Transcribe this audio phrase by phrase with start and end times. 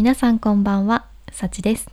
[0.00, 1.90] 皆さんこんばんは、さちです。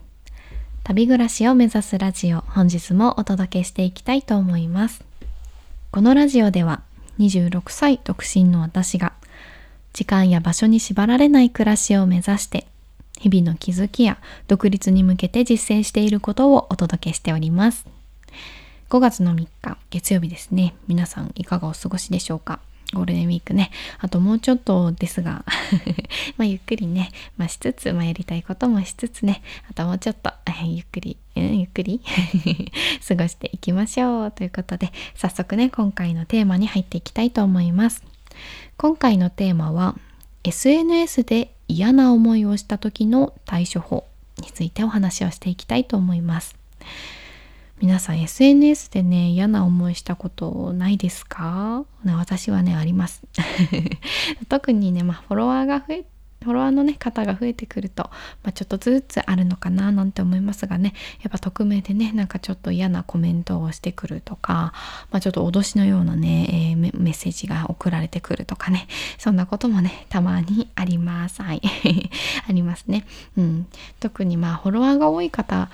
[0.85, 5.03] 旅暮らしを目指すラジオ、本日もお届けしていきたいと思います。
[5.91, 6.83] このラジオでは、
[7.19, 9.11] 26歳独身の私が、
[9.91, 12.65] 時間や場所に縛られない暮らしを目指して、
[13.19, 17.85] 日々の気づきや独立に向けて実践していることをお届けしております。
[18.89, 20.75] 5月の3日、月曜日ですね。
[20.87, 22.61] 皆さんいかがお過ごしでしょうか？
[22.93, 23.71] ゴールデンウィークね。
[23.99, 25.43] あともうちょっとですが、
[26.37, 30.31] まゆっくりね、まあしつつ、まあやりたいこともしつつね、あともうちょっと、
[30.63, 32.01] ゆっくり、うん、ゆっくり？
[33.07, 34.31] 過ごしていきましょう。
[34.31, 38.03] ということで、早速ね、今回のテーマに入っていきたいと思います。
[38.77, 39.95] 今回のテーマは、
[40.43, 44.05] SNS で嫌な思いをした時の対処法
[44.37, 46.55] についてお話をしていきたいと思います。
[47.79, 51.85] 皆さん SNS でね嫌な思いしたことないですか？
[52.03, 53.21] ね私はねあります。
[54.49, 56.05] 特にね、まあ、フォロワーが増え
[56.43, 58.03] フォロワーのね方が増えてくると、
[58.43, 60.93] まあ、ちょっとずつあるのかななんて思いますがね。
[61.21, 64.73] やっぱ匿名でねなんかちょっと嫌なコメントをしてくるとか、
[65.11, 68.87] まあ、ちょっと脅しのようなね、えー、メッセージが送られてくるとかね。
[69.19, 71.43] そんなこともねたまにあります。
[71.43, 71.61] はい。
[72.47, 73.05] ありますね、
[73.37, 73.67] うん、
[73.99, 75.69] 特にまあフォロワーが多い方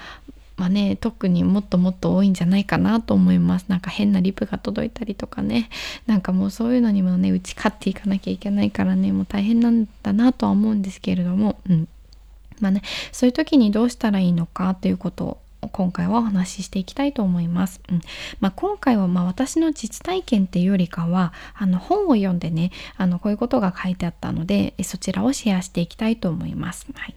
[0.55, 3.65] まあね、特にもっともっと多いんじゃないかなと思います。
[3.69, 5.69] なんか変なリプが届いたりとかね。
[6.05, 11.87] なんかもうそういうのにもね、打ち勝っていかなきゃいけないからね、もう大変なんだなとは思うんですけれども、うん。
[12.59, 12.81] まあね、
[13.11, 15.37] そういう時にどうしたらいいのかということを
[15.73, 17.81] 今回はお話ししていきたいと思います。
[17.89, 18.01] うん。
[18.39, 26.85] まあ、今回はま私の実体験っていうよりかはあの本を読んでねあのこういうことが書いてあったのでそちらをシェアしていきたいと思います。
[26.93, 27.15] はい。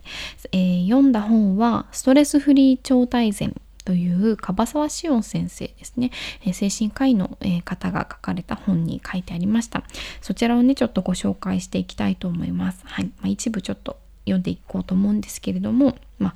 [0.53, 6.11] えー、読んだ本は「ストレスフリー超大全」という樺沢志音先生ですね、
[6.45, 9.85] え、精神科医の、え、方が書かれた本に書いてありました。
[10.21, 12.81] そちらをねちょっとご紹介していきたいと思います。
[12.85, 16.35] はい、まあ、一部ちょっと読んでいこうと思うんですけれども、まあ、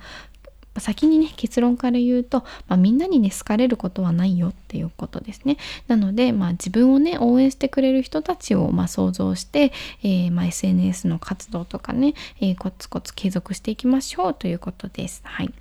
[0.79, 5.57] 先にね結論から言うと、まあ、みんなにね好かれることはないよっていうことですね。
[5.89, 9.73] なので、まあ、自分をね応援してくれる人たちを、ま、想像して、
[10.03, 15.23] えーま、SNS の活動とかね、えー、コツコツ継続していきましょうということです。
[15.25, 15.53] はい。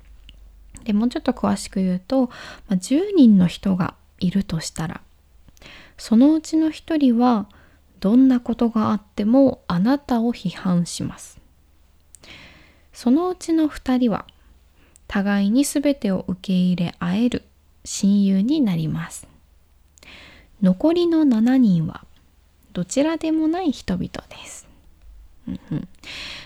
[0.84, 2.30] でもうちょっと詳しく言うと、ま
[2.70, 5.00] あ、10人の人がいるとしたら
[5.98, 7.46] そのうちの1人は
[8.00, 11.38] どんなことがあってもあなたを批判します。
[12.92, 14.24] そのうちの2人は
[15.10, 17.42] 互いに全てを受け入れ合える
[17.84, 19.26] 親友になります。
[20.62, 22.04] 残りの7人は
[22.72, 24.68] どちらでもない人々です、
[25.48, 25.88] うんうん。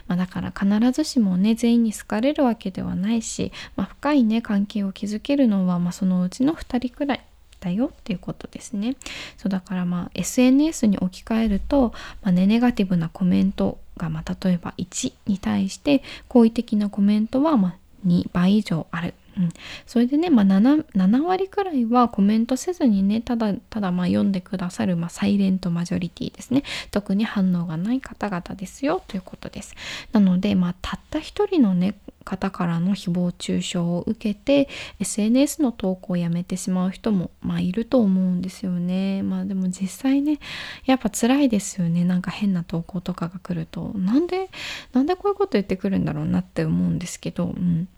[0.07, 7.21] まあ、だから必ずしもね全員に好かれるわけではないし、まあ、深いね関係を築けるのは、まあ、そのうちの2人くらい
[7.61, 8.97] だよっていうことですね。
[9.37, 11.93] そうだからまあ SNS に置き換えると、
[12.23, 19.15] まあね、ネガティブなコメントが、まあ、例えば1に対して好意的なコメントはまあ2倍以上ある。
[19.37, 19.49] うん、
[19.87, 26.63] それでね、まあ7、7, 割くらいはコメントせずにねただただまあ読んでくださる、まあ、サイレントマジョリティですね。
[26.91, 29.75] 特に反応がない方々ですよということです。
[30.13, 34.69] なので、まあ、たった一人のね方からの誹謗中傷を受けて
[34.99, 39.23] SNS の投稿をやめてしまう人も、まあ、いると思うんですよね。
[39.23, 40.39] まあでも実際ね
[40.87, 42.05] やっぱ辛いですよね。
[42.05, 43.93] なんか変な投稿とかが来ると。
[43.95, 44.49] なんで
[44.93, 47.47] なんでこういうこと言ってくるんだろうなって思うんですけど。
[47.47, 47.89] うん。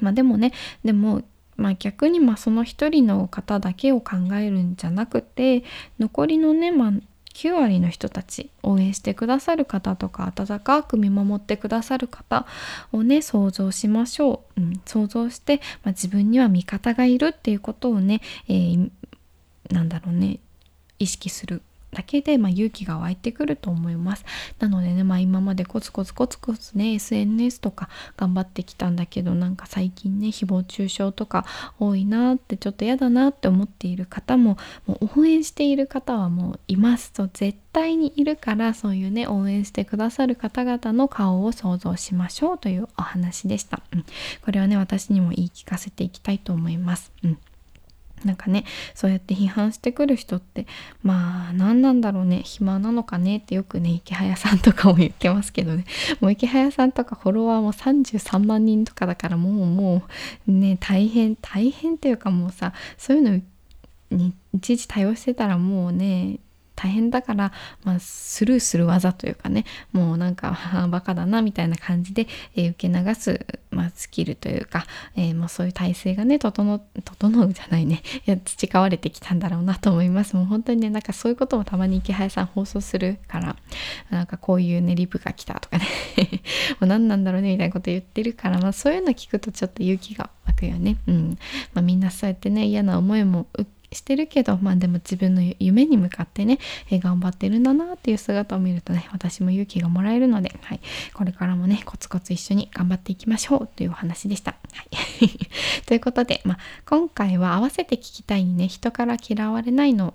[0.00, 0.52] まあでもね
[0.84, 1.22] でも
[1.56, 5.64] まあ逆にまあその一人の方だけを考えるんじゃなくて
[5.98, 6.92] 残りのねまあ
[7.34, 12.46] 9割の人たち応援してくださる方とか温かく見守ってくださる方
[12.92, 18.90] をね想像しましょう、うん、想像して、まあ、自分には味方がいるっていうことをね、えー、
[19.70, 20.40] なんだろうね
[20.98, 21.62] 意識する
[21.92, 24.24] だけで、まあ、勇気が湧いてくると思います。
[24.58, 31.46] なのでね、まあ、今までコツコツコツコツね SNS とか頑張ってきたんだけどなんか最近ね誹謗中傷とか
[31.78, 43.82] 多いなってちょっと嫌だなって思っている方ももう応援している方はもういますと絶対にいるからそういうね応援してくださる方々の顔を想像しましょうというお話でした。
[43.92, 44.04] うん、
[44.44, 47.12] これはね私にも言い聞かせていきたいと思います。
[47.24, 47.38] うん
[48.24, 50.66] なんかねそうやって批判してくる人って
[51.02, 55.84] まあ何なんだろうね暇なのかねってよくね池早さんとかも言ってますけどね。
[56.20, 60.02] もう池早さんとかフォロワーも33万人とかだからもうも
[60.46, 63.40] うね大変大変っていうかもうさそういうの
[64.10, 66.38] にいちいち対応してたらもうね
[66.78, 67.52] 大変だから、
[67.82, 70.56] まあ、スルーする技というかねもうなんか
[70.88, 74.86] バカだなみたいな感じで、えー、受け流す、まあ、スキルというか、
[75.16, 78.02] えー、まあ、そういう体制がね整整うじゃないね。
[78.26, 80.36] いや培われてきたんだろうなと思います。
[80.36, 83.56] もう本当にねなんかそういうこともたまに池原さん放送するから
[84.10, 85.84] なんかこういうねリプが来たとかね。
[86.78, 90.96] もう何なんだろうねみたいなこと言ってるから、まあ、そういうの聞くとちょっと勇気が湧くよね。
[91.08, 91.38] うん。
[91.74, 93.48] まあ、みんなそうやってね嫌な思いも
[93.92, 96.58] してるけどまあでも自分の夢に向かってね、
[96.90, 100.80] えー、頑張ってるんだなっていう姿を見るとね私も勇気がもらえるので、はい、
[101.14, 104.56] これからもねコツコツ一緒に頑張っていきましょうというお話でした。
[104.72, 105.28] はい、
[105.86, 110.14] ということで、まあ、今回は合わせて聞きたいにね人から嫌われないの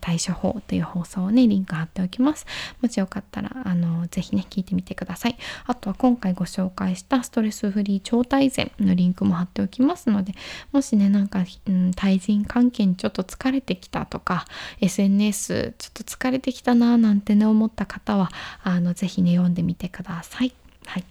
[0.00, 2.46] 対処法という放送をねリンク貼っておきます。
[2.80, 5.36] もしよかったらあのぜひね聞いてみてください。
[5.66, 10.34] あとは今回ご紹介したストレスフリー超大全のリンクも貼っておきますので
[10.72, 14.46] もしねなんか、うん、対人関係にちょっと疲れてきたとか
[14.80, 18.30] SNS ちょっと疲れてきたななんてね思った方は
[18.62, 20.52] あのぜひね読んでみてください。
[20.86, 21.04] はい。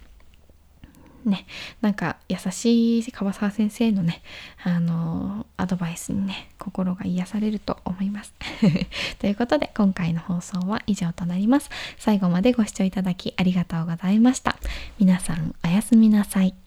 [1.25, 1.45] ね
[1.81, 4.21] なんか優しい樺沢先生のね
[4.63, 8.33] あのアドバイスにね心が癒されると思います。
[9.19, 11.69] ということで今回の放送は以上となります。
[11.97, 14.57] 最後までご視聴いただきありがとうございました。
[14.99, 16.64] 皆さんおやすみなさい。